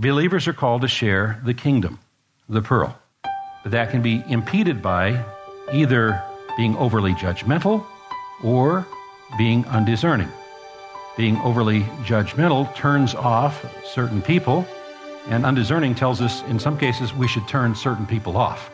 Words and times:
Believers 0.00 0.46
are 0.46 0.52
called 0.52 0.82
to 0.82 0.88
share 0.88 1.40
the 1.44 1.52
kingdom, 1.52 1.98
the 2.48 2.62
pearl. 2.62 2.96
But 3.64 3.72
that 3.72 3.90
can 3.90 4.00
be 4.00 4.22
impeded 4.28 4.80
by 4.80 5.24
either 5.72 6.22
being 6.56 6.76
overly 6.76 7.14
judgmental 7.14 7.84
or 8.44 8.86
being 9.36 9.66
undiscerning. 9.66 10.28
Being 11.16 11.36
overly 11.38 11.80
judgmental 12.04 12.72
turns 12.76 13.16
off 13.16 13.66
certain 13.84 14.22
people, 14.22 14.64
and 15.30 15.44
undiscerning 15.44 15.96
tells 15.96 16.20
us 16.20 16.44
in 16.44 16.60
some 16.60 16.78
cases 16.78 17.12
we 17.12 17.26
should 17.26 17.48
turn 17.48 17.74
certain 17.74 18.06
people 18.06 18.36
off. 18.36 18.70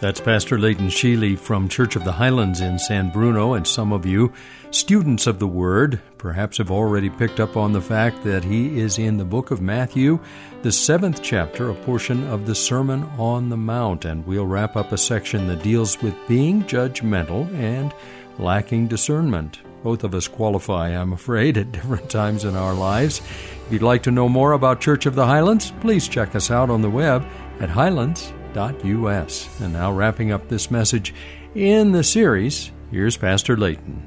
That's 0.00 0.18
Pastor 0.18 0.58
Leighton 0.58 0.88
Sheely 0.88 1.38
from 1.38 1.68
Church 1.68 1.94
of 1.94 2.04
the 2.04 2.12
Highlands 2.12 2.62
in 2.62 2.78
San 2.78 3.10
Bruno, 3.10 3.52
and 3.52 3.66
some 3.66 3.92
of 3.92 4.06
you, 4.06 4.32
students 4.70 5.26
of 5.26 5.38
the 5.38 5.46
Word, 5.46 6.00
perhaps 6.16 6.56
have 6.56 6.70
already 6.70 7.10
picked 7.10 7.38
up 7.38 7.54
on 7.54 7.74
the 7.74 7.82
fact 7.82 8.24
that 8.24 8.42
he 8.42 8.80
is 8.80 8.98
in 8.98 9.18
the 9.18 9.26
book 9.26 9.50
of 9.50 9.60
Matthew, 9.60 10.18
the 10.62 10.72
seventh 10.72 11.22
chapter, 11.22 11.68
a 11.68 11.74
portion 11.74 12.26
of 12.28 12.46
the 12.46 12.54
Sermon 12.54 13.02
on 13.18 13.50
the 13.50 13.58
Mount, 13.58 14.06
and 14.06 14.26
we'll 14.26 14.46
wrap 14.46 14.74
up 14.74 14.90
a 14.90 14.96
section 14.96 15.48
that 15.48 15.62
deals 15.62 16.00
with 16.00 16.16
being 16.26 16.62
judgmental 16.62 17.46
and 17.54 17.92
lacking 18.38 18.88
discernment. 18.88 19.60
Both 19.82 20.02
of 20.02 20.14
us 20.14 20.28
qualify, 20.28 20.98
I'm 20.98 21.12
afraid, 21.12 21.58
at 21.58 21.72
different 21.72 22.08
times 22.08 22.46
in 22.46 22.56
our 22.56 22.72
lives. 22.72 23.18
If 23.18 23.66
you'd 23.70 23.82
like 23.82 24.04
to 24.04 24.10
know 24.10 24.30
more 24.30 24.52
about 24.52 24.80
Church 24.80 25.04
of 25.04 25.14
the 25.14 25.26
Highlands, 25.26 25.74
please 25.82 26.08
check 26.08 26.34
us 26.34 26.50
out 26.50 26.70
on 26.70 26.80
the 26.80 26.88
web 26.88 27.22
at 27.60 27.68
highlands.com 27.68 28.39
www.ccc.us. 28.52 29.60
And 29.60 29.72
now, 29.72 29.92
wrapping 29.92 30.32
up 30.32 30.48
this 30.48 30.70
message 30.70 31.14
in 31.54 31.92
the 31.92 32.04
series, 32.04 32.70
here's 32.90 33.16
Pastor 33.16 33.56
Layton. 33.56 34.06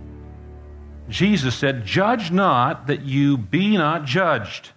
Jesus 1.09 1.55
said, 1.55 1.85
Judge 1.85 2.31
not 2.31 2.87
that 2.87 3.01
you 3.03 3.37
be 3.37 3.77
not 3.77 4.05
judged. 4.05 4.71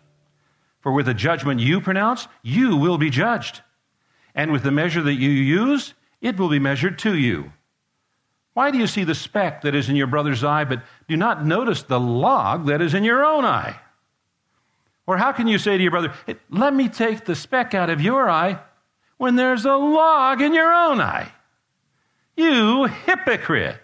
For 0.80 0.92
with 0.92 1.06
the 1.06 1.14
judgment 1.14 1.60
you 1.60 1.80
pronounce, 1.80 2.28
you 2.42 2.76
will 2.76 2.98
be 2.98 3.10
judged. 3.10 3.62
And 4.34 4.52
with 4.52 4.62
the 4.62 4.70
measure 4.70 5.02
that 5.02 5.14
you 5.14 5.30
use, 5.30 5.94
it 6.20 6.38
will 6.38 6.48
be 6.48 6.58
measured 6.58 6.98
to 7.00 7.16
you. 7.16 7.52
Why 8.54 8.70
do 8.70 8.78
you 8.78 8.86
see 8.86 9.04
the 9.04 9.14
speck 9.14 9.62
that 9.62 9.74
is 9.74 9.88
in 9.88 9.96
your 9.96 10.06
brother's 10.06 10.42
eye, 10.42 10.64
but 10.64 10.82
do 11.08 11.16
not 11.16 11.44
notice 11.44 11.82
the 11.82 12.00
log 12.00 12.66
that 12.66 12.80
is 12.80 12.94
in 12.94 13.04
your 13.04 13.24
own 13.24 13.44
eye? 13.44 13.78
Or 15.06 15.16
how 15.16 15.32
can 15.32 15.46
you 15.46 15.58
say 15.58 15.76
to 15.76 15.82
your 15.82 15.90
brother, 15.90 16.12
Let 16.50 16.74
me 16.74 16.88
take 16.88 17.24
the 17.24 17.34
speck 17.34 17.74
out 17.74 17.90
of 17.90 18.00
your 18.00 18.28
eye, 18.28 18.58
when 19.18 19.36
there's 19.36 19.64
a 19.64 19.76
log 19.76 20.40
in 20.40 20.54
your 20.54 20.72
own 20.72 21.00
eye? 21.00 21.32
You 22.36 22.84
hypocrite! 22.84 23.78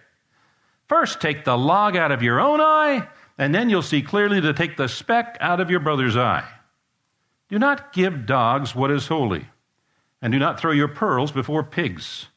First, 0.87 1.21
take 1.21 1.43
the 1.43 1.57
log 1.57 1.95
out 1.95 2.11
of 2.11 2.21
your 2.21 2.39
own 2.39 2.61
eye, 2.61 3.07
and 3.37 3.53
then 3.53 3.69
you'll 3.69 3.81
see 3.81 4.01
clearly 4.01 4.41
to 4.41 4.53
take 4.53 4.77
the 4.77 4.87
speck 4.87 5.37
out 5.39 5.59
of 5.59 5.71
your 5.71 5.79
brother's 5.79 6.15
eye. 6.15 6.47
Do 7.49 7.57
not 7.57 7.93
give 7.93 8.25
dogs 8.25 8.75
what 8.75 8.91
is 8.91 9.07
holy, 9.07 9.47
and 10.21 10.31
do 10.31 10.39
not 10.39 10.59
throw 10.59 10.71
your 10.71 10.87
pearls 10.87 11.31
before 11.31 11.63
pigs, 11.63 12.27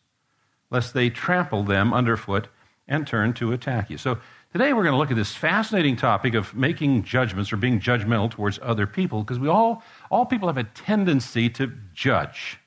lest 0.70 0.94
they 0.94 1.10
trample 1.10 1.64
them 1.64 1.92
underfoot 1.92 2.48
and 2.88 3.06
turn 3.06 3.34
to 3.34 3.52
attack 3.52 3.90
you. 3.90 3.98
So, 3.98 4.18
today 4.52 4.72
we're 4.72 4.84
going 4.84 4.94
to 4.94 4.98
look 4.98 5.10
at 5.10 5.16
this 5.16 5.34
fascinating 5.34 5.96
topic 5.96 6.34
of 6.34 6.54
making 6.54 7.02
judgments 7.02 7.52
or 7.52 7.56
being 7.56 7.80
judgmental 7.80 8.30
towards 8.30 8.58
other 8.62 8.86
people, 8.86 9.22
because 9.22 9.38
we 9.38 9.48
all, 9.48 9.82
all 10.10 10.24
people 10.24 10.48
have 10.48 10.56
a 10.56 10.64
tendency 10.64 11.50
to 11.50 11.72
judge. 11.92 12.58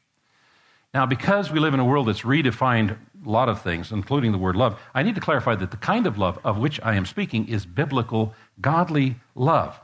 Now, 0.93 1.05
because 1.05 1.51
we 1.51 1.59
live 1.59 1.73
in 1.73 1.79
a 1.79 1.85
world 1.85 2.07
that's 2.07 2.21
redefined 2.21 2.97
a 3.25 3.29
lot 3.29 3.49
of 3.49 3.61
things, 3.61 3.91
including 3.91 4.31
the 4.31 4.37
word 4.37 4.55
love, 4.55 4.79
I 4.95 5.03
need 5.03 5.15
to 5.15 5.21
clarify 5.21 5.55
that 5.55 5.71
the 5.71 5.77
kind 5.77 6.07
of 6.07 6.17
love 6.17 6.39
of 6.43 6.57
which 6.57 6.79
I 6.81 6.95
am 6.95 7.05
speaking 7.05 7.47
is 7.47 7.65
biblical, 7.65 8.33
godly 8.59 9.17
love. 9.35 9.79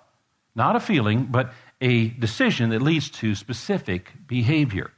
Not 0.56 0.76
a 0.76 0.80
feeling, 0.80 1.26
but 1.26 1.54
a 1.82 2.08
decision 2.08 2.70
that 2.70 2.82
leads 2.82 3.10
to 3.12 3.36
specific 3.36 4.14
behavior. 4.26 4.92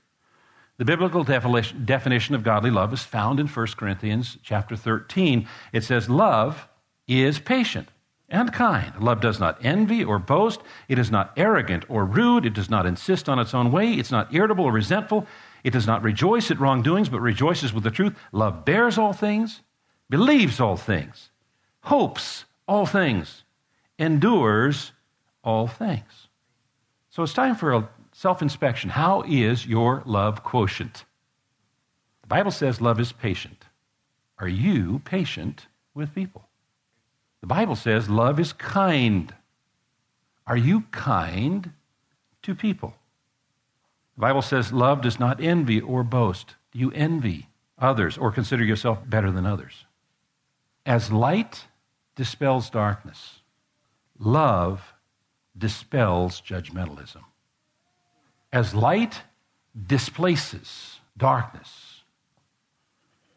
The 0.78 0.86
biblical 0.86 1.24
definition 1.24 2.36
of 2.36 2.44
godly 2.44 2.70
love 2.70 2.94
is 2.94 3.02
found 3.02 3.40
in 3.40 3.48
1 3.48 3.68
Corinthians 3.76 4.38
chapter 4.44 4.76
13. 4.76 5.48
It 5.74 5.84
says, 5.84 6.08
Love 6.08 6.68
is 7.08 7.40
patient 7.40 7.90
and 8.30 8.54
kind. 8.54 8.94
Love 9.00 9.20
does 9.20 9.40
not 9.40 9.58
envy 9.66 10.04
or 10.04 10.20
boast. 10.20 10.62
It 10.88 11.00
is 11.00 11.10
not 11.10 11.34
arrogant 11.36 11.86
or 11.90 12.06
rude. 12.06 12.46
It 12.46 12.54
does 12.54 12.70
not 12.70 12.86
insist 12.86 13.28
on 13.28 13.40
its 13.40 13.56
own 13.56 13.72
way. 13.72 13.94
It's 13.94 14.12
not 14.12 14.34
irritable 14.34 14.66
or 14.66 14.72
resentful. 14.72 15.26
It 15.68 15.74
does 15.74 15.86
not 15.86 16.02
rejoice 16.02 16.50
at 16.50 16.62
wrongdoings, 16.62 17.10
but 17.10 17.20
rejoices 17.20 17.74
with 17.74 17.84
the 17.84 17.92
truth. 17.92 18.16
Love 18.32 18.64
bears 18.64 18.98
all 18.98 19.12
things, 19.12 19.64
believes 20.10 20.62
all 20.62 20.78
things, 20.78 21.30
hopes 21.82 22.46
all 22.70 22.86
things, 22.86 23.44
endures 24.00 24.94
all 25.44 25.68
things. 25.68 26.30
So 27.10 27.22
it's 27.22 27.34
time 27.34 27.54
for 27.54 27.74
a 27.74 27.90
self 28.14 28.42
inspection. 28.42 28.92
How 28.92 29.24
is 29.28 29.68
your 29.68 30.04
love 30.06 30.42
quotient? 30.42 31.04
The 32.22 32.28
Bible 32.28 32.52
says 32.52 32.80
love 32.80 32.98
is 33.02 33.12
patient. 33.12 33.66
Are 34.40 34.48
you 34.48 35.00
patient 35.00 35.68
with 35.94 36.16
people? 36.16 36.48
The 37.42 37.48
Bible 37.48 37.76
says 37.76 38.10
love 38.10 38.40
is 38.40 38.54
kind. 38.54 39.36
Are 40.46 40.56
you 40.56 40.86
kind 40.92 41.74
to 42.44 42.56
people? 42.56 42.96
The 44.18 44.22
Bible 44.22 44.42
says 44.42 44.74
love 44.74 45.02
does 45.02 45.20
not 45.20 45.40
envy 45.40 45.80
or 45.80 46.04
boast. 46.04 46.56
Do 46.72 46.80
you 46.80 46.92
envy 46.92 47.50
others 47.78 48.18
or 48.18 48.32
consider 48.32 48.64
yourself 48.64 49.08
better 49.08 49.32
than 49.32 49.46
others? 49.46 49.86
As 50.88 51.12
light 51.12 51.68
dispels 52.16 52.72
darkness, 52.72 53.42
love 54.18 54.96
dispels 55.56 56.42
judgmentalism. 56.42 57.22
As 58.52 58.74
light 58.74 59.22
displaces 59.86 61.00
darkness, 61.16 62.02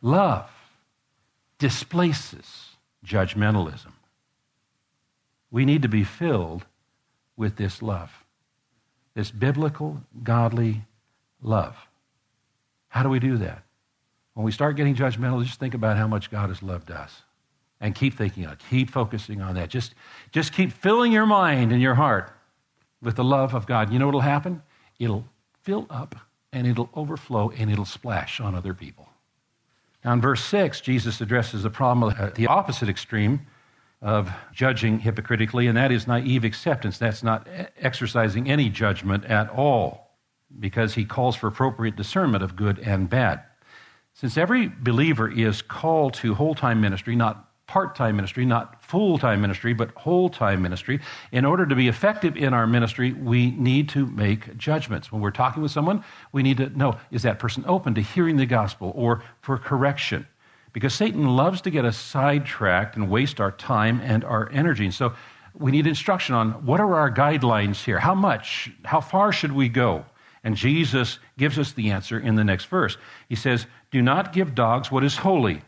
love 0.00 0.50
displaces 1.58 2.70
judgmentalism. 3.04 3.92
We 5.50 5.66
need 5.66 5.82
to 5.82 5.88
be 5.88 6.04
filled 6.04 6.64
with 7.36 7.56
this 7.56 7.82
love 7.82 8.19
this 9.14 9.30
biblical, 9.30 10.00
godly 10.22 10.82
love. 11.42 11.76
How 12.88 13.02
do 13.02 13.08
we 13.08 13.18
do 13.18 13.38
that? 13.38 13.62
When 14.34 14.44
we 14.44 14.52
start 14.52 14.76
getting 14.76 14.94
judgmental, 14.94 15.44
just 15.44 15.58
think 15.58 15.74
about 15.74 15.96
how 15.96 16.06
much 16.06 16.30
God 16.30 16.48
has 16.48 16.62
loved 16.62 16.90
us. 16.90 17.22
And 17.80 17.94
keep 17.94 18.14
thinking 18.14 18.46
on 18.46 18.52
it. 18.52 18.58
Keep 18.68 18.90
focusing 18.90 19.40
on 19.40 19.54
that. 19.54 19.70
Just, 19.70 19.94
just 20.32 20.52
keep 20.52 20.70
filling 20.70 21.12
your 21.12 21.24
mind 21.24 21.72
and 21.72 21.80
your 21.80 21.94
heart 21.94 22.30
with 23.00 23.16
the 23.16 23.24
love 23.24 23.54
of 23.54 23.66
God. 23.66 23.90
You 23.90 23.98
know 23.98 24.06
what 24.06 24.14
will 24.14 24.20
happen? 24.20 24.62
It'll 24.98 25.24
fill 25.62 25.86
up 25.88 26.14
and 26.52 26.66
it'll 26.66 26.90
overflow 26.94 27.50
and 27.50 27.70
it'll 27.70 27.86
splash 27.86 28.38
on 28.38 28.54
other 28.54 28.74
people. 28.74 29.08
Now, 30.04 30.12
in 30.12 30.20
verse 30.20 30.44
6, 30.44 30.80
Jesus 30.80 31.20
addresses 31.20 31.62
the 31.62 31.70
problem 31.70 32.14
at 32.18 32.34
the 32.34 32.46
opposite 32.46 32.88
extreme 32.88 33.46
of 34.02 34.30
judging 34.52 34.98
hypocritically, 35.00 35.66
and 35.66 35.76
that 35.76 35.92
is 35.92 36.06
naive 36.06 36.44
acceptance. 36.44 36.98
That's 36.98 37.22
not 37.22 37.46
exercising 37.78 38.50
any 38.50 38.68
judgment 38.68 39.24
at 39.26 39.50
all, 39.50 40.16
because 40.58 40.94
he 40.94 41.04
calls 41.04 41.36
for 41.36 41.48
appropriate 41.48 41.96
discernment 41.96 42.42
of 42.42 42.56
good 42.56 42.78
and 42.78 43.08
bad. 43.10 43.42
Since 44.14 44.36
every 44.36 44.68
believer 44.68 45.30
is 45.30 45.62
called 45.62 46.14
to 46.14 46.34
whole 46.34 46.54
time 46.54 46.80
ministry, 46.80 47.14
not 47.14 47.46
part 47.66 47.94
time 47.94 48.16
ministry, 48.16 48.44
not 48.44 48.82
full 48.84 49.16
time 49.16 49.40
ministry, 49.40 49.72
but 49.72 49.90
whole 49.92 50.28
time 50.28 50.60
ministry. 50.60 50.98
In 51.30 51.44
order 51.44 51.64
to 51.66 51.74
be 51.76 51.86
effective 51.86 52.36
in 52.36 52.52
our 52.52 52.66
ministry, 52.66 53.12
we 53.12 53.52
need 53.52 53.88
to 53.90 54.06
make 54.06 54.56
judgments. 54.56 55.12
When 55.12 55.20
we're 55.20 55.30
talking 55.30 55.62
with 55.62 55.70
someone, 55.70 56.02
we 56.32 56.42
need 56.42 56.56
to 56.56 56.68
know 56.70 56.98
is 57.12 57.22
that 57.22 57.38
person 57.38 57.64
open 57.68 57.94
to 57.94 58.00
hearing 58.00 58.38
the 58.38 58.46
gospel 58.46 58.92
or 58.96 59.22
for 59.40 59.56
correction? 59.56 60.26
Because 60.72 60.94
Satan 60.94 61.36
loves 61.36 61.60
to 61.62 61.70
get 61.70 61.84
us 61.84 61.96
sidetracked 61.96 62.96
and 62.96 63.10
waste 63.10 63.40
our 63.40 63.52
time 63.52 64.00
and 64.02 64.24
our 64.24 64.50
energy. 64.52 64.84
And 64.84 64.94
so 64.94 65.14
we 65.54 65.70
need 65.70 65.86
instruction 65.86 66.34
on 66.34 66.64
what 66.64 66.80
are 66.80 66.94
our 66.94 67.10
guidelines 67.10 67.82
here? 67.84 67.98
How 67.98 68.14
much? 68.14 68.70
How 68.84 69.00
far 69.00 69.32
should 69.32 69.52
we 69.52 69.68
go? 69.68 70.04
And 70.42 70.56
Jesus 70.56 71.18
gives 71.36 71.58
us 71.58 71.72
the 71.72 71.90
answer 71.90 72.18
in 72.18 72.36
the 72.36 72.44
next 72.44 72.66
verse. 72.66 72.96
He 73.28 73.34
says, 73.34 73.66
Do 73.90 74.00
not 74.00 74.32
give 74.32 74.54
dogs 74.54 74.90
what 74.90 75.04
is 75.04 75.16
holy, 75.16 75.62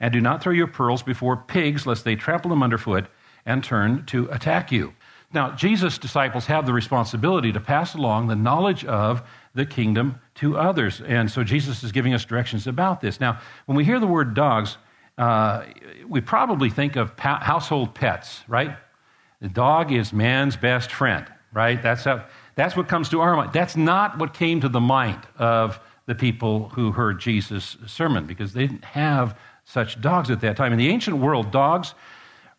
and 0.00 0.12
do 0.12 0.20
not 0.20 0.42
throw 0.42 0.52
your 0.52 0.66
pearls 0.66 1.02
before 1.02 1.36
pigs, 1.36 1.86
lest 1.86 2.04
they 2.04 2.16
trample 2.16 2.50
them 2.50 2.62
underfoot 2.62 3.06
and 3.44 3.62
turn 3.62 4.04
to 4.06 4.28
attack 4.30 4.72
you. 4.72 4.94
Now, 5.32 5.50
Jesus' 5.50 5.98
disciples 5.98 6.46
have 6.46 6.66
the 6.66 6.72
responsibility 6.72 7.52
to 7.52 7.60
pass 7.60 7.94
along 7.94 8.28
the 8.28 8.36
knowledge 8.36 8.84
of 8.84 9.22
the 9.54 9.66
kingdom 9.66 10.20
to 10.36 10.56
others. 10.56 11.00
And 11.00 11.30
so 11.30 11.42
Jesus 11.42 11.82
is 11.82 11.92
giving 11.92 12.14
us 12.14 12.24
directions 12.24 12.66
about 12.66 13.00
this. 13.00 13.20
Now, 13.20 13.40
when 13.66 13.76
we 13.76 13.84
hear 13.84 13.98
the 13.98 14.06
word 14.06 14.34
dogs, 14.34 14.76
uh, 15.18 15.64
we 16.08 16.20
probably 16.20 16.70
think 16.70 16.96
of 16.96 17.16
pa- 17.16 17.40
household 17.40 17.94
pets, 17.94 18.44
right? 18.48 18.76
The 19.40 19.48
dog 19.48 19.92
is 19.92 20.12
man's 20.12 20.56
best 20.56 20.92
friend, 20.92 21.26
right? 21.52 21.82
That's, 21.82 22.04
how, 22.04 22.24
that's 22.54 22.76
what 22.76 22.88
comes 22.88 23.08
to 23.10 23.20
our 23.20 23.36
mind. 23.36 23.52
That's 23.52 23.76
not 23.76 24.18
what 24.18 24.34
came 24.34 24.60
to 24.60 24.68
the 24.68 24.80
mind 24.80 25.20
of 25.38 25.80
the 26.06 26.14
people 26.14 26.68
who 26.70 26.92
heard 26.92 27.18
Jesus' 27.18 27.76
sermon 27.86 28.26
because 28.26 28.52
they 28.52 28.66
didn't 28.66 28.84
have 28.84 29.36
such 29.64 30.00
dogs 30.00 30.30
at 30.30 30.40
that 30.42 30.56
time. 30.56 30.72
In 30.72 30.78
the 30.78 30.88
ancient 30.88 31.18
world, 31.18 31.50
dogs 31.50 31.94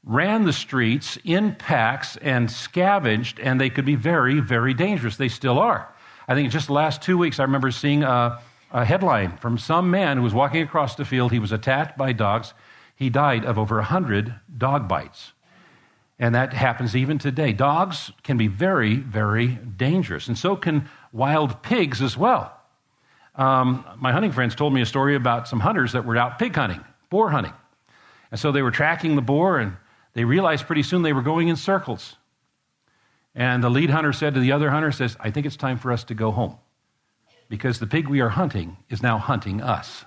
ran 0.08 0.46
the 0.46 0.54
streets 0.54 1.18
in 1.26 1.54
packs 1.54 2.16
and 2.18 2.50
scavenged, 2.50 3.40
and 3.42 3.60
they 3.60 3.70
could 3.70 3.86
be 3.86 3.96
very, 3.96 4.40
very 4.40 4.74
dangerous. 4.74 5.18
They 5.18 5.28
still 5.28 5.60
are. 5.60 5.94
I 6.30 6.34
think 6.34 6.50
just 6.52 6.68
the 6.68 6.74
last 6.74 7.02
two 7.02 7.18
weeks, 7.18 7.40
I 7.40 7.44
remember 7.44 7.72
seeing 7.72 8.04
a, 8.04 8.40
a 8.72 8.86
headline 8.86 9.38
from 9.38 9.58
some 9.58 9.92
man 9.92 10.18
who 10.18 10.24
was 10.24 10.34
walking 10.34 10.62
across 10.62 10.96
the 10.96 11.04
field. 11.04 11.34
He 11.34 11.40
was 11.40 11.52
attacked 11.52 11.98
by 11.98 12.14
dogs. 12.14 12.54
He 12.96 13.10
died 13.10 13.46
of 13.46 13.60
over 13.60 13.76
100 13.76 14.34
dog 14.58 14.88
bites. 14.88 15.34
And 16.20 16.34
that 16.34 16.54
happens 16.54 16.96
even 16.96 17.20
today. 17.20 17.52
Dogs 17.52 18.12
can 18.24 18.38
be 18.38 18.48
very, 18.48 18.96
very 18.96 19.48
dangerous, 19.48 20.28
and 20.28 20.38
so 20.38 20.56
can 20.56 20.90
wild 21.12 21.62
pigs 21.62 22.02
as 22.02 22.18
well. 22.18 22.54
Um, 23.36 23.86
my 23.98 24.12
hunting 24.12 24.32
friends 24.32 24.56
told 24.56 24.74
me 24.74 24.82
a 24.82 24.86
story 24.86 25.16
about 25.16 25.48
some 25.48 25.60
hunters 25.60 25.92
that 25.92 26.06
were 26.06 26.18
out 26.18 26.40
pig 26.40 26.56
hunting, 26.56 26.84
boar 27.10 27.30
hunting. 27.30 27.54
And 28.32 28.40
so 28.40 28.52
they 28.52 28.62
were 28.62 28.72
tracking 28.72 29.16
the 29.16 29.22
boar, 29.22 29.60
and 29.60 29.78
they 30.18 30.26
realized 30.26 30.66
pretty 30.66 30.82
soon 30.82 31.04
they 31.04 31.14
were 31.14 31.22
going 31.22 31.48
in 31.48 31.56
circles. 31.56 32.16
And 33.36 33.64
the 33.64 33.70
lead 33.70 33.92
hunter 33.92 34.12
said 34.12 34.34
to 34.34 34.40
the 34.40 34.52
other 34.52 34.72
hunter, 34.72 34.92
says, 34.92 35.16
I 35.20 35.30
think 35.30 35.46
it's 35.46 35.56
time 35.56 35.78
for 35.78 35.92
us 35.92 36.04
to 36.06 36.16
go 36.16 36.32
home 36.32 36.58
because 37.50 37.78
the 37.78 37.86
pig 37.86 38.08
we 38.08 38.20
are 38.20 38.30
hunting 38.30 38.78
is 38.90 39.04
now 39.04 39.20
hunting 39.20 39.62
us. 39.62 40.06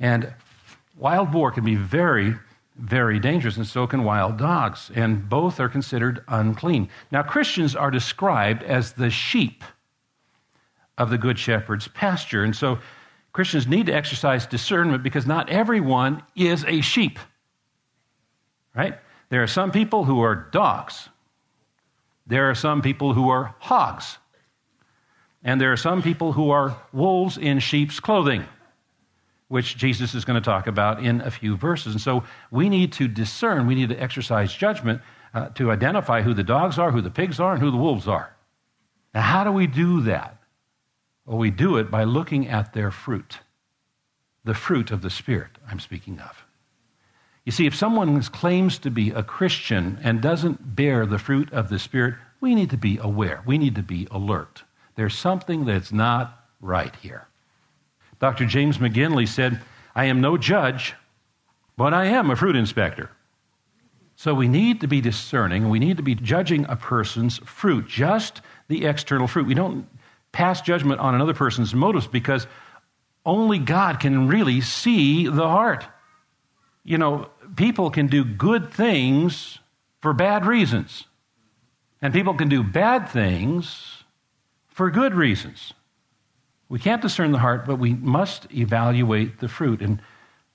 And 0.00 0.34
wild 0.98 1.30
boar 1.30 1.52
can 1.52 1.64
be 1.64 1.76
very, 1.76 2.34
very 2.76 3.20
dangerous, 3.20 3.56
and 3.56 3.64
so 3.64 3.86
can 3.86 4.02
wild 4.02 4.36
dogs, 4.36 4.90
and 4.96 5.28
both 5.28 5.60
are 5.60 5.68
considered 5.68 6.24
unclean. 6.26 6.88
Now, 7.12 7.22
Christians 7.22 7.76
are 7.76 7.92
described 7.92 8.64
as 8.64 8.94
the 8.94 9.10
sheep 9.10 9.62
of 10.98 11.08
the 11.08 11.18
Good 11.18 11.38
Shepherd's 11.38 11.86
pasture, 11.86 12.42
and 12.42 12.56
so 12.56 12.80
Christians 13.32 13.68
need 13.68 13.86
to 13.86 13.92
exercise 13.92 14.44
discernment 14.44 15.04
because 15.04 15.24
not 15.24 15.48
everyone 15.50 16.24
is 16.34 16.64
a 16.64 16.80
sheep. 16.80 17.20
Right? 18.74 18.98
There 19.30 19.42
are 19.42 19.48
some 19.48 19.70
people 19.70 20.04
who 20.04 20.20
are 20.20 20.34
dogs. 20.34 21.08
There 22.26 22.50
are 22.50 22.54
some 22.54 22.82
people 22.82 23.14
who 23.14 23.30
are 23.30 23.54
hogs. 23.58 24.18
And 25.42 25.60
there 25.60 25.72
are 25.72 25.76
some 25.76 26.02
people 26.02 26.32
who 26.32 26.50
are 26.50 26.76
wolves 26.92 27.38
in 27.38 27.60
sheep's 27.60 27.98
clothing, 27.98 28.44
which 29.48 29.76
Jesus 29.76 30.14
is 30.14 30.24
going 30.24 30.40
to 30.40 30.44
talk 30.44 30.66
about 30.66 31.02
in 31.02 31.20
a 31.22 31.30
few 31.30 31.56
verses. 31.56 31.94
And 31.94 32.00
so 32.00 32.24
we 32.50 32.68
need 32.68 32.92
to 32.94 33.08
discern, 33.08 33.66
we 33.66 33.74
need 33.74 33.88
to 33.88 33.96
exercise 33.96 34.52
judgment 34.52 35.00
uh, 35.32 35.48
to 35.50 35.70
identify 35.70 36.22
who 36.22 36.34
the 36.34 36.42
dogs 36.42 36.78
are, 36.78 36.90
who 36.90 37.00
the 37.00 37.10
pigs 37.10 37.40
are, 37.40 37.52
and 37.52 37.62
who 37.62 37.70
the 37.70 37.76
wolves 37.76 38.06
are. 38.06 38.34
Now, 39.14 39.22
how 39.22 39.44
do 39.44 39.52
we 39.52 39.66
do 39.66 40.02
that? 40.02 40.36
Well, 41.24 41.38
we 41.38 41.50
do 41.50 41.76
it 41.76 41.90
by 41.90 42.04
looking 42.04 42.48
at 42.48 42.72
their 42.72 42.90
fruit, 42.90 43.38
the 44.44 44.54
fruit 44.54 44.90
of 44.90 45.02
the 45.02 45.10
Spirit 45.10 45.52
I'm 45.68 45.80
speaking 45.80 46.18
of. 46.18 46.44
You 47.50 47.52
see, 47.52 47.66
if 47.66 47.74
someone 47.74 48.22
claims 48.22 48.78
to 48.78 48.92
be 48.92 49.10
a 49.10 49.24
Christian 49.24 49.98
and 50.04 50.22
doesn't 50.22 50.76
bear 50.76 51.04
the 51.04 51.18
fruit 51.18 51.52
of 51.52 51.68
the 51.68 51.80
Spirit, 51.80 52.14
we 52.40 52.54
need 52.54 52.70
to 52.70 52.76
be 52.76 52.96
aware. 53.02 53.42
We 53.44 53.58
need 53.58 53.74
to 53.74 53.82
be 53.82 54.06
alert. 54.12 54.62
There's 54.94 55.18
something 55.18 55.64
that's 55.64 55.90
not 55.90 56.46
right 56.60 56.94
here. 57.02 57.26
Dr. 58.20 58.46
James 58.46 58.78
McGinley 58.78 59.26
said, 59.26 59.60
I 59.96 60.04
am 60.04 60.20
no 60.20 60.36
judge, 60.36 60.94
but 61.76 61.92
I 61.92 62.04
am 62.04 62.30
a 62.30 62.36
fruit 62.36 62.54
inspector. 62.54 63.10
So 64.14 64.32
we 64.32 64.46
need 64.46 64.82
to 64.82 64.86
be 64.86 65.00
discerning. 65.00 65.70
We 65.70 65.80
need 65.80 65.96
to 65.96 66.04
be 66.04 66.14
judging 66.14 66.66
a 66.66 66.76
person's 66.76 67.38
fruit, 67.38 67.88
just 67.88 68.42
the 68.68 68.86
external 68.86 69.26
fruit. 69.26 69.48
We 69.48 69.54
don't 69.54 69.88
pass 70.30 70.62
judgment 70.62 71.00
on 71.00 71.16
another 71.16 71.34
person's 71.34 71.74
motives 71.74 72.06
because 72.06 72.46
only 73.26 73.58
God 73.58 73.98
can 73.98 74.28
really 74.28 74.60
see 74.60 75.26
the 75.26 75.48
heart 75.48 75.84
you 76.84 76.98
know, 76.98 77.28
people 77.56 77.90
can 77.90 78.06
do 78.06 78.24
good 78.24 78.72
things 78.72 79.58
for 80.00 80.12
bad 80.12 80.46
reasons. 80.46 81.04
And 82.02 82.12
people 82.14 82.34
can 82.34 82.48
do 82.48 82.62
bad 82.62 83.08
things 83.08 84.04
for 84.68 84.90
good 84.90 85.14
reasons. 85.14 85.74
We 86.68 86.78
can't 86.78 87.02
discern 87.02 87.32
the 87.32 87.38
heart, 87.38 87.66
but 87.66 87.78
we 87.78 87.94
must 87.94 88.46
evaluate 88.54 89.40
the 89.40 89.48
fruit. 89.48 89.82
And 89.82 90.00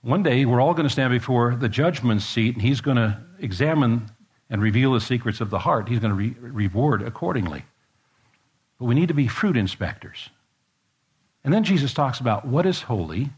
one 0.02 0.24
day 0.24 0.46
we're 0.46 0.62
all 0.62 0.74
going 0.74 0.88
to 0.88 0.94
stand 0.94 1.12
before 1.12 1.56
the 1.56 1.70
judgment 1.70 2.22
seat, 2.22 2.54
and 2.54 2.62
he's 2.62 2.82
going 2.82 2.98
to 2.98 3.20
examine 3.40 4.10
and 4.50 4.62
reveal 4.62 4.94
the 4.94 5.02
secrets 5.02 5.42
of 5.42 5.50
the 5.50 5.60
heart. 5.60 5.90
He's 5.90 6.00
going 6.00 6.12
to 6.12 6.16
re- 6.16 6.36
reward 6.40 7.02
accordingly. 7.02 7.66
But 8.80 8.86
we 8.86 8.96
need 8.96 9.10
to 9.10 9.14
be 9.14 9.28
fruit 9.28 9.58
inspectors. 9.58 10.30
And 11.44 11.54
then 11.54 11.64
Jesus 11.64 11.94
talks 11.94 12.20
about 12.20 12.48
what 12.48 12.66
is 12.66 12.84
holy 12.84 13.30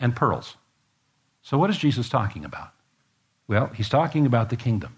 and 0.00 0.14
pearls. 0.14 0.56
So, 1.42 1.58
what 1.58 1.70
is 1.70 1.76
Jesus 1.76 2.08
talking 2.08 2.44
about? 2.44 2.70
Well, 3.48 3.68
he's 3.74 3.88
talking 3.88 4.26
about 4.26 4.50
the 4.50 4.56
kingdom. 4.56 4.96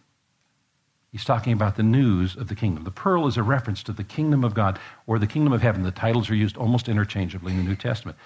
He's 1.11 1.25
talking 1.25 1.53
about 1.53 1.77
the 1.77 1.83
news 1.83 2.37
of 2.37 2.49
the 2.49 2.55
kingdom. 2.55 2.85
The 2.85 2.91
pearl 2.91 3.27
is 3.27 3.37
a 3.37 3.43
reference 3.43 3.83
to 3.85 3.93
the 3.93 4.05
kingdom 4.05 4.45
of 4.45 4.55
God 4.55 4.79
or 5.06 5.19
the 5.19 5.27
kingdom 5.27 5.53
of 5.53 5.62
heaven. 5.62 5.83
The 5.83 5.91
titles 5.91 6.29
are 6.29 6.35
used 6.35 6.56
almost 6.56 6.89
interchangeably 6.89 7.53
in 7.53 7.59
the 7.59 7.65
New 7.65 7.77
Testament. 7.77 8.19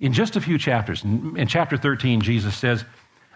In 0.00 0.12
just 0.12 0.36
a 0.36 0.40
few 0.40 0.58
chapters, 0.58 1.02
in 1.04 1.46
chapter 1.48 1.78
13, 1.78 2.20
Jesus 2.20 2.56
says, 2.56 2.84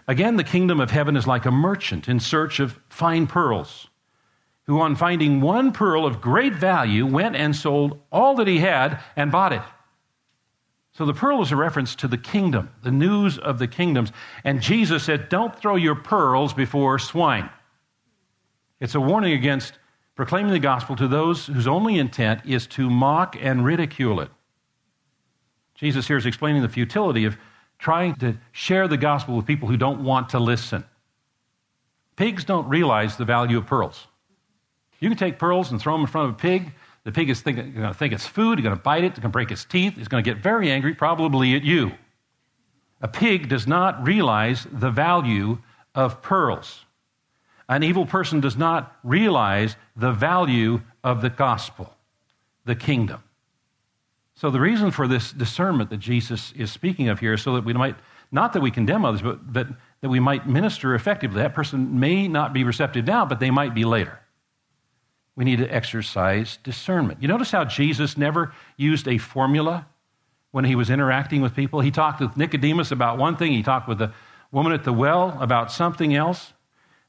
Again, 0.07 0.35
the 0.35 0.43
kingdom 0.43 0.79
of 0.79 0.91
heaven 0.91 1.15
is 1.15 1.25
like 1.25 1.45
a 1.45 1.51
merchant 1.51 2.07
in 2.07 2.19
search 2.19 2.59
of 2.59 2.79
fine 2.89 3.25
pearls, 3.25 3.87
who, 4.65 4.79
on 4.79 4.95
finding 4.95 5.41
one 5.41 5.71
pearl 5.71 6.05
of 6.05 6.21
great 6.21 6.53
value, 6.53 7.05
went 7.05 7.35
and 7.35 7.55
sold 7.55 7.99
all 8.11 8.35
that 8.35 8.47
he 8.47 8.59
had 8.59 8.99
and 9.15 9.31
bought 9.31 9.53
it. 9.53 9.61
So 10.93 11.05
the 11.05 11.13
pearl 11.13 11.41
is 11.41 11.51
a 11.51 11.55
reference 11.55 11.95
to 11.95 12.07
the 12.07 12.17
kingdom, 12.17 12.69
the 12.83 12.91
news 12.91 13.37
of 13.37 13.59
the 13.59 13.67
kingdoms. 13.67 14.11
And 14.43 14.61
Jesus 14.61 15.03
said, 15.03 15.29
Don't 15.29 15.57
throw 15.57 15.75
your 15.75 15.95
pearls 15.95 16.53
before 16.53 16.99
swine. 16.99 17.49
It's 18.79 18.95
a 18.95 18.99
warning 18.99 19.33
against 19.33 19.73
proclaiming 20.15 20.51
the 20.51 20.59
gospel 20.59 20.95
to 20.97 21.07
those 21.07 21.45
whose 21.45 21.67
only 21.67 21.97
intent 21.97 22.41
is 22.45 22.67
to 22.67 22.89
mock 22.89 23.37
and 23.39 23.63
ridicule 23.63 24.19
it. 24.19 24.29
Jesus 25.75 26.07
here 26.07 26.17
is 26.17 26.25
explaining 26.25 26.61
the 26.61 26.69
futility 26.69 27.25
of 27.25 27.37
trying 27.79 28.13
to 28.15 28.37
share 28.51 28.87
the 28.87 28.97
gospel 28.97 29.35
with 29.35 29.47
people 29.47 29.67
who 29.67 29.77
don't 29.77 30.03
want 30.03 30.29
to 30.29 30.39
listen. 30.39 30.83
Pigs 32.15 32.43
don't 32.43 32.67
realize 32.67 33.17
the 33.17 33.25
value 33.25 33.57
of 33.57 33.65
pearls. 33.65 34.07
You 34.99 35.09
can 35.09 35.17
take 35.17 35.39
pearls 35.39 35.71
and 35.71 35.81
throw 35.81 35.93
them 35.93 36.01
in 36.01 36.07
front 36.07 36.29
of 36.29 36.35
a 36.35 36.37
pig, 36.37 36.73
the 37.03 37.11
pig 37.11 37.29
is 37.29 37.41
going 37.41 37.73
to 37.73 37.93
think 37.93 38.13
it's 38.13 38.27
food, 38.27 38.59
he's 38.59 38.63
going 38.63 38.75
to 38.75 38.81
bite 38.81 39.03
it, 39.03 39.07
it's 39.07 39.19
going 39.19 39.31
to 39.31 39.33
break 39.33 39.51
its 39.51 39.65
teeth, 39.65 39.95
he's 39.95 40.07
going 40.07 40.23
to 40.23 40.29
get 40.29 40.41
very 40.41 40.71
angry, 40.71 40.93
probably 40.93 41.55
at 41.55 41.63
you. 41.63 41.91
A 43.01 43.07
pig 43.07 43.49
does 43.49 43.65
not 43.65 44.05
realize 44.05 44.67
the 44.71 44.91
value 44.91 45.57
of 45.95 46.21
pearls. 46.21 46.85
An 47.67 47.83
evil 47.83 48.05
person 48.05 48.39
does 48.39 48.55
not 48.55 48.95
realize 49.03 49.75
the 49.95 50.11
value 50.11 50.81
of 51.03 51.21
the 51.21 51.29
gospel, 51.29 51.95
the 52.65 52.75
kingdom. 52.75 53.23
So, 54.35 54.49
the 54.49 54.59
reason 54.59 54.91
for 54.91 55.07
this 55.07 55.31
discernment 55.31 55.89
that 55.89 55.97
Jesus 55.97 56.51
is 56.55 56.71
speaking 56.71 57.09
of 57.09 57.19
here 57.19 57.33
is 57.33 57.41
so 57.41 57.55
that 57.55 57.65
we 57.65 57.73
might, 57.73 57.95
not 58.31 58.53
that 58.53 58.61
we 58.61 58.71
condemn 58.71 59.05
others, 59.05 59.21
but, 59.21 59.51
but 59.51 59.67
that 60.01 60.09
we 60.09 60.19
might 60.19 60.47
minister 60.47 60.95
effectively. 60.95 61.41
That 61.41 61.53
person 61.53 61.99
may 61.99 62.27
not 62.27 62.53
be 62.53 62.63
receptive 62.63 63.05
now, 63.05 63.25
but 63.25 63.39
they 63.39 63.51
might 63.51 63.73
be 63.73 63.85
later 63.85 64.20
we 65.35 65.45
need 65.45 65.57
to 65.57 65.67
exercise 65.67 66.57
discernment. 66.63 67.21
You 67.21 67.27
notice 67.27 67.51
how 67.51 67.65
Jesus 67.65 68.17
never 68.17 68.53
used 68.77 69.07
a 69.07 69.17
formula 69.17 69.87
when 70.51 70.65
he 70.65 70.75
was 70.75 70.89
interacting 70.89 71.41
with 71.41 71.55
people? 71.55 71.79
He 71.79 71.91
talked 71.91 72.19
with 72.19 72.35
Nicodemus 72.35 72.91
about 72.91 73.17
one 73.17 73.37
thing, 73.37 73.51
he 73.51 73.63
talked 73.63 73.87
with 73.87 73.99
the 73.99 74.13
woman 74.51 74.73
at 74.73 74.83
the 74.83 74.93
well 74.93 75.37
about 75.39 75.71
something 75.71 76.13
else. 76.13 76.53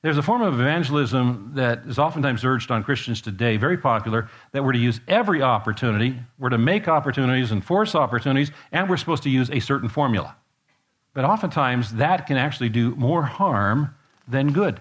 There's 0.02 0.19
a 0.19 0.23
form 0.23 0.43
of 0.43 0.59
evangelism 0.59 1.52
that 1.55 1.83
is 1.87 1.99
oftentimes 1.99 2.45
urged 2.45 2.73
on 2.73 2.83
Christians 2.83 3.21
today, 3.21 3.57
very 3.57 3.79
popular, 3.79 4.29
that 4.50 4.64
we're 4.64 4.73
to 4.73 4.79
use 4.79 5.00
every 5.07 5.43
opportunity, 5.43 6.19
we're 6.41 6.49
to 6.49 6.59
make 6.59 6.88
opportunities 6.88 7.52
and 7.52 7.64
force 7.64 7.95
opportunities, 7.95 8.50
and 8.73 8.91
we're 8.91 8.97
supposed 8.97 9.23
to 9.23 9.31
use 9.31 9.49
a 9.50 9.61
certain 9.61 9.88
formula. 9.88 10.37
But 11.14 11.25
oftentimes 11.25 11.95
that 11.95 12.26
can 12.26 12.37
actually 12.37 12.69
do 12.69 12.97
more 12.97 13.23
harm 13.23 13.95
than 14.26 14.52
good. 14.52 14.81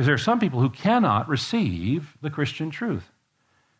Because 0.00 0.06
there 0.06 0.14
are 0.14 0.18
some 0.18 0.40
people 0.40 0.60
who 0.60 0.70
cannot 0.70 1.28
receive 1.28 2.16
the 2.22 2.30
Christian 2.30 2.70
truth. 2.70 3.12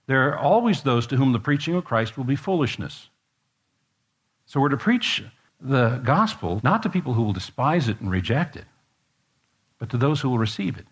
There 0.06 0.28
are 0.28 0.36
always 0.36 0.82
those 0.82 1.06
to 1.06 1.16
whom 1.16 1.32
the 1.32 1.38
preaching 1.38 1.74
of 1.76 1.86
Christ 1.86 2.18
will 2.18 2.24
be 2.24 2.36
foolishness. 2.36 3.08
So 4.44 4.60
we're 4.60 4.68
to 4.68 4.76
preach 4.76 5.24
the 5.62 5.96
gospel 6.04 6.60
not 6.62 6.82
to 6.82 6.90
people 6.90 7.14
who 7.14 7.22
will 7.22 7.32
despise 7.32 7.88
it 7.88 8.02
and 8.02 8.10
reject 8.10 8.54
it, 8.54 8.66
but 9.78 9.88
to 9.88 9.96
those 9.96 10.20
who 10.20 10.28
will 10.28 10.36
receive 10.36 10.76
it. 10.76 10.84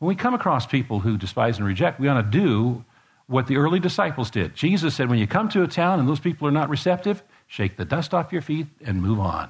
When 0.00 0.08
we 0.08 0.16
come 0.16 0.34
across 0.34 0.66
people 0.66 0.98
who 0.98 1.16
despise 1.16 1.58
and 1.58 1.64
reject, 1.68 2.00
we 2.00 2.08
ought 2.08 2.20
to 2.20 2.28
do 2.28 2.84
what 3.28 3.46
the 3.46 3.56
early 3.56 3.78
disciples 3.78 4.32
did. 4.32 4.52
Jesus 4.52 4.96
said, 4.96 5.08
when 5.08 5.20
you 5.20 5.28
come 5.28 5.48
to 5.50 5.62
a 5.62 5.68
town 5.68 6.00
and 6.00 6.08
those 6.08 6.18
people 6.18 6.48
are 6.48 6.50
not 6.50 6.70
receptive, 6.70 7.22
shake 7.46 7.76
the 7.76 7.84
dust 7.84 8.12
off 8.12 8.32
your 8.32 8.42
feet 8.42 8.66
and 8.84 9.00
move 9.00 9.20
on. 9.20 9.48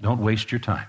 Don't 0.00 0.20
waste 0.22 0.52
your 0.52 0.60
time. 0.60 0.86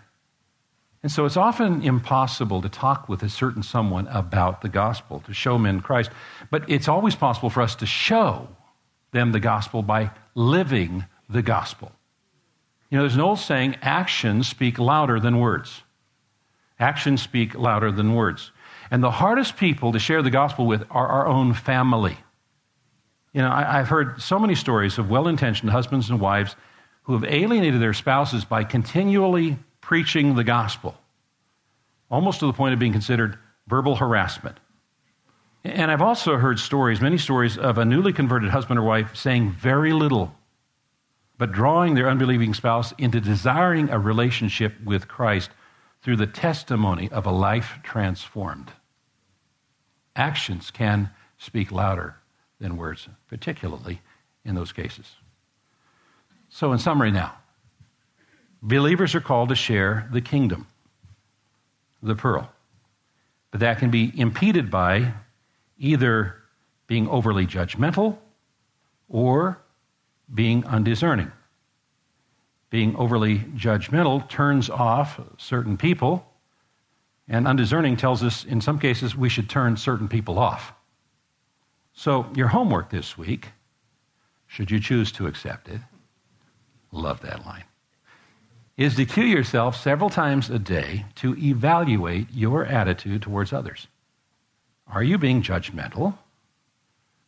And 1.04 1.12
so 1.12 1.26
it's 1.26 1.38
often 1.38 1.82
impossible 1.82 2.62
to 2.62 2.70
talk 2.70 3.10
with 3.10 3.24
a 3.24 3.30
certain 3.30 3.64
someone 3.64 4.08
about 4.08 4.62
the 4.62 4.70
gospel, 4.70 5.22
to 5.22 5.34
show 5.34 5.58
men 5.58 5.82
Christ. 5.82 6.12
But 6.52 6.70
it's 6.70 6.88
always 6.88 7.16
possible 7.16 7.50
for 7.50 7.62
us 7.62 7.76
to 7.76 7.86
show 7.86 8.48
them 9.12 9.32
the 9.32 9.40
gospel 9.40 9.82
by 9.82 10.12
living 10.36 11.06
the 11.28 11.42
gospel. 11.42 11.92
You 12.90 12.98
know, 12.98 13.04
there's 13.04 13.16
an 13.16 13.22
old 13.22 13.40
saying 13.40 13.78
actions 13.82 14.48
speak 14.48 14.78
louder 14.78 15.20
than 15.20 15.40
words. 15.40 15.82
Actions 16.80 17.22
speak 17.22 17.56
louder 17.56 17.92
than 17.92 18.14
words. 18.14 18.52
And 18.92 19.04
the 19.04 19.12
hardest 19.12 19.58
people 19.58 19.94
to 19.94 20.00
share 20.00 20.22
the 20.22 20.30
gospel 20.30 20.68
with 20.68 20.84
are 20.92 21.08
our 21.08 21.28
own 21.28 21.54
family. 21.54 22.18
You 23.34 23.42
know, 23.42 23.50
I, 23.50 23.80
I've 23.80 23.88
heard 23.88 24.22
so 24.22 24.38
many 24.38 24.56
stories 24.56 24.98
of 24.98 25.10
well 25.10 25.28
intentioned 25.28 25.72
husbands 25.72 26.10
and 26.10 26.20
wives 26.20 26.56
who 27.04 27.14
have 27.14 27.24
alienated 27.24 27.82
their 27.82 27.94
spouses 27.94 28.46
by 28.46 28.64
continually 28.66 29.58
preaching 29.92 30.36
the 30.36 30.44
gospel, 30.46 30.96
almost 32.10 32.40
to 32.40 32.46
the 32.46 32.54
point 32.54 32.72
of 32.72 32.80
being 32.80 32.94
considered 32.94 33.38
verbal 33.68 33.98
harassment. 33.98 34.58
And 35.66 35.92
I've 35.92 36.02
also 36.02 36.38
heard 36.38 36.60
stories, 36.60 37.02
many 37.02 37.18
stories, 37.18 37.58
of 37.58 37.78
a 37.78 37.84
newly 37.84 38.14
converted 38.14 38.52
husband 38.52 38.80
or 38.80 38.84
wife 38.84 39.18
saying 39.18 39.52
very 39.52 39.92
little, 39.92 40.34
but 41.38 41.52
drawing 41.52 41.96
their 41.96 42.10
unbelieving 42.10 42.54
spouse 42.54 42.94
into 42.98 43.20
desiring 43.20 43.90
a 43.90 44.00
relationship 44.00 44.76
with 44.82 45.10
Christ 45.10 45.50
through 46.02 46.16
the 46.16 46.26
testimony 46.26 47.10
of 47.12 47.26
a 47.26 47.32
life 47.32 47.80
transformed. 47.84 48.72
Actions 50.16 50.72
can 50.72 51.10
speak 51.38 51.70
louder 51.70 52.16
than 52.62 52.78
words, 52.78 53.10
particularly 53.28 54.00
in 54.46 54.56
those 54.56 54.72
cases. 54.72 55.18
So, 56.48 56.72
in 56.72 56.80
summary, 56.80 57.12
now, 57.12 57.41
believers 58.62 59.16
are 59.16 59.22
called 59.22 59.50
to 59.50 59.56
share 59.56 60.08
the 60.12 60.22
kingdom, 60.22 60.68
the 62.02 62.16
pearl. 62.16 62.52
But 63.52 63.60
that 63.62 63.80
can 63.80 63.92
be 63.92 64.12
impeded 64.20 64.72
by 64.72 65.14
either 65.78 66.36
being 66.88 67.08
overly 67.08 67.46
judgmental 67.46 68.18
or 69.10 69.60
being 70.34 70.66
undiscerning. 70.66 71.32
Being 72.70 72.96
overly 72.96 73.40
judgmental 73.40 74.28
turns 74.30 74.70
off 74.70 75.20
certain 75.38 75.76
people, 75.78 76.26
and 77.28 77.48
undiscerning 77.48 77.98
tells 77.98 78.24
us 78.24 78.46
in 78.46 78.62
some 78.62 78.80
cases 78.80 79.16
we 79.16 79.28
should 79.28 79.50
turn 79.50 79.76
certain 79.76 80.08
people 80.08 80.40
off. 80.40 80.74
So, 81.94 82.28
your 82.36 82.48
homework 82.48 82.90
this 82.90 83.18
week, 83.18 83.50
should 84.48 84.72
you 84.72 84.80
choose 84.80 85.12
to 85.14 85.28
accept 85.28 85.68
it, 85.68 85.82
love 86.92 87.22
that 87.22 87.46
line, 87.46 87.66
is 88.78 88.96
to 88.96 89.06
cue 89.06 89.24
yourself 89.24 89.76
several 89.76 90.10
times 90.10 90.50
a 90.50 90.60
day 90.60 91.06
to 91.16 91.38
evaluate 91.38 92.28
your 92.34 92.66
attitude 92.66 93.22
towards 93.22 93.54
others. 93.54 93.88
Are 94.88 95.04
you 95.04 95.18
being 95.18 95.42
judgmental 95.42 96.18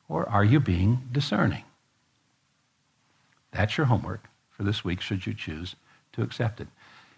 or 0.10 0.28
are 0.30 0.44
you 0.44 0.60
being 0.60 1.08
discerning? 1.12 1.64
That's 3.52 3.78
your 3.78 3.86
homework 3.86 4.30
for 4.50 4.64
this 4.64 4.84
week, 4.84 5.02
should 5.02 5.26
you 5.26 5.34
choose 5.34 5.76
to 6.14 6.22
accept 6.22 6.60
it. 6.60 6.68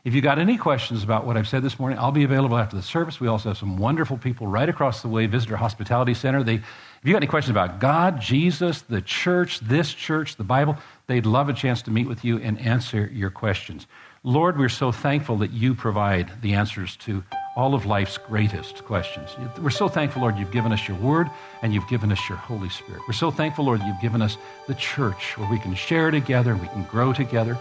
If 0.03 0.13
you 0.13 0.21
got 0.21 0.37
any 0.37 0.57
questions 0.57 1.03
about 1.03 1.25
what 1.25 1.35
I've 1.35 1.47
said 1.47 1.63
this 1.63 1.79
morning, 1.79 1.97
I'll 1.97 2.11
be 2.11 2.23
available 2.23 2.57
after 2.57 2.75
the 2.75 2.83
service. 2.83 3.19
We 3.19 3.27
also 3.27 3.49
have 3.49 3.57
some 3.57 3.77
wonderful 3.77 4.17
people 4.17 4.45
right 4.45 4.69
across 4.69 5.01
the 5.01 5.07
way, 5.07 5.25
Visitor 5.25 5.57
Hospitality 5.57 6.13
Center. 6.13 6.43
They, 6.43 6.61
if 7.05 7.09
you 7.09 7.13
got 7.13 7.17
any 7.17 7.27
questions 7.27 7.51
about 7.51 7.79
God, 7.79 8.19
Jesus, 8.19 8.81
the 8.81 8.99
church, 8.99 9.59
this 9.59 9.93
church, 9.93 10.37
the 10.37 10.43
Bible, 10.43 10.75
they'd 11.05 11.27
love 11.27 11.49
a 11.49 11.53
chance 11.53 11.83
to 11.83 11.91
meet 11.91 12.07
with 12.07 12.25
you 12.25 12.39
and 12.39 12.59
answer 12.59 13.11
your 13.13 13.29
questions. 13.29 13.85
Lord, 14.23 14.57
we're 14.57 14.69
so 14.69 14.91
thankful 14.91 15.37
that 15.37 15.51
you 15.51 15.75
provide 15.75 16.31
the 16.41 16.55
answers 16.55 16.95
to 16.95 17.23
all 17.55 17.75
of 17.75 17.85
life's 17.85 18.17
greatest 18.17 18.83
questions. 18.85 19.29
We're 19.61 19.69
so 19.69 19.87
thankful, 19.87 20.23
Lord, 20.23 20.35
you've 20.39 20.49
given 20.49 20.71
us 20.71 20.87
your 20.87 20.97
word 20.97 21.29
and 21.61 21.75
you've 21.75 21.87
given 21.87 22.11
us 22.11 22.27
your 22.27 22.39
Holy 22.39 22.69
Spirit. 22.69 23.03
We're 23.07 23.13
so 23.13 23.29
thankful, 23.29 23.65
Lord, 23.65 23.83
you've 23.83 24.01
given 24.01 24.23
us 24.23 24.39
the 24.65 24.73
church 24.73 25.37
where 25.37 25.51
we 25.51 25.59
can 25.59 25.75
share 25.75 26.09
together, 26.09 26.55
we 26.55 26.69
can 26.69 26.85
grow 26.85 27.13
together 27.13 27.55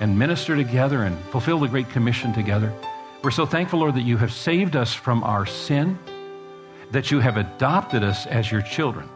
and 0.00 0.18
minister 0.18 0.56
together 0.56 1.04
and 1.04 1.16
fulfill 1.26 1.60
the 1.60 1.68
Great 1.68 1.88
Commission 1.90 2.32
together. 2.32 2.72
We're 3.22 3.30
so 3.30 3.46
thankful, 3.46 3.78
Lord, 3.78 3.94
that 3.94 4.02
you 4.02 4.16
have 4.16 4.32
saved 4.32 4.74
us 4.74 4.92
from 4.92 5.22
our 5.22 5.46
sin, 5.46 5.96
that 6.90 7.10
you 7.10 7.20
have 7.20 7.36
adopted 7.36 8.02
us 8.02 8.26
as 8.26 8.50
your 8.50 8.62
children, 8.62 9.08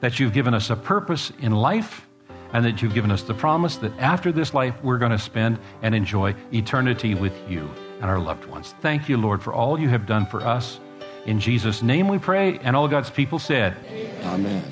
that 0.00 0.18
you've 0.18 0.32
given 0.32 0.54
us 0.54 0.70
a 0.70 0.76
purpose 0.76 1.32
in 1.40 1.52
life, 1.52 2.06
and 2.52 2.64
that 2.64 2.82
you've 2.82 2.94
given 2.94 3.10
us 3.10 3.22
the 3.22 3.34
promise 3.34 3.76
that 3.76 3.96
after 3.98 4.30
this 4.30 4.52
life 4.52 4.74
we're 4.82 4.98
going 4.98 5.12
to 5.12 5.18
spend 5.18 5.58
and 5.82 5.94
enjoy 5.94 6.34
eternity 6.52 7.14
with 7.14 7.32
you 7.48 7.70
and 8.00 8.10
our 8.10 8.18
loved 8.18 8.44
ones. 8.46 8.74
Thank 8.80 9.08
you, 9.08 9.16
Lord, 9.16 9.42
for 9.42 9.54
all 9.54 9.78
you 9.80 9.88
have 9.88 10.06
done 10.06 10.26
for 10.26 10.42
us. 10.42 10.80
In 11.24 11.38
Jesus' 11.38 11.82
name 11.82 12.08
we 12.08 12.18
pray, 12.18 12.58
and 12.58 12.74
all 12.74 12.88
God's 12.88 13.10
people 13.10 13.38
said, 13.38 13.76
Amen. 14.24 14.62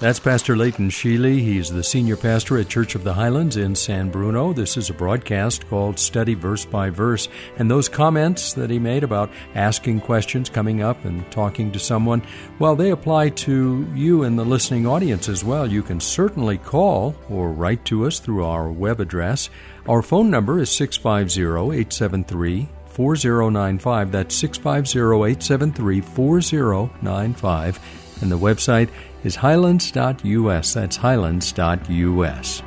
That's 0.00 0.20
Pastor 0.20 0.56
Leighton 0.56 0.90
Sheely. 0.90 1.40
He's 1.40 1.70
the 1.70 1.82
senior 1.82 2.16
pastor 2.16 2.56
at 2.56 2.68
Church 2.68 2.94
of 2.94 3.02
the 3.02 3.14
Highlands 3.14 3.56
in 3.56 3.74
San 3.74 4.10
Bruno. 4.10 4.52
This 4.52 4.76
is 4.76 4.90
a 4.90 4.94
broadcast 4.94 5.68
called 5.68 5.98
Study 5.98 6.34
Verse 6.34 6.64
by 6.64 6.88
Verse. 6.88 7.28
And 7.56 7.68
those 7.68 7.88
comments 7.88 8.52
that 8.52 8.70
he 8.70 8.78
made 8.78 9.02
about 9.02 9.28
asking 9.56 10.02
questions, 10.02 10.48
coming 10.48 10.84
up 10.84 11.04
and 11.04 11.28
talking 11.32 11.72
to 11.72 11.80
someone, 11.80 12.22
well, 12.60 12.76
they 12.76 12.90
apply 12.90 13.30
to 13.30 13.88
you 13.92 14.22
and 14.22 14.38
the 14.38 14.44
listening 14.44 14.86
audience 14.86 15.28
as 15.28 15.42
well. 15.42 15.68
You 15.68 15.82
can 15.82 15.98
certainly 15.98 16.58
call 16.58 17.16
or 17.28 17.50
write 17.50 17.84
to 17.86 18.06
us 18.06 18.20
through 18.20 18.44
our 18.44 18.70
web 18.70 19.00
address. 19.00 19.50
Our 19.88 20.02
phone 20.02 20.30
number 20.30 20.60
is 20.60 20.70
650 20.70 21.42
873 21.42 22.68
4095. 22.86 24.12
That's 24.12 24.36
650 24.36 25.00
873 25.00 26.00
4095. 26.02 27.80
And 28.20 28.30
the 28.30 28.38
website 28.38 28.90
is 29.24 29.36
highlands.us. 29.36 30.74
That's 30.74 30.96
highlands.us. 30.96 32.62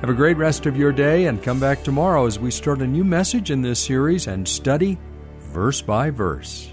Have 0.00 0.08
a 0.08 0.14
great 0.14 0.36
rest 0.38 0.64
of 0.66 0.76
your 0.76 0.92
day 0.92 1.26
and 1.26 1.42
come 1.42 1.60
back 1.60 1.82
tomorrow 1.82 2.24
as 2.26 2.38
we 2.38 2.50
start 2.50 2.80
a 2.80 2.86
new 2.86 3.04
message 3.04 3.50
in 3.50 3.60
this 3.60 3.78
series 3.78 4.26
and 4.26 4.48
study 4.48 4.98
verse 5.52 5.82
by 5.82 6.10
verse. 6.10 6.69